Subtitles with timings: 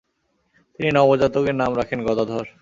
[0.75, 2.45] তিনি নবজাতকের নাম রাখেন গদাধর।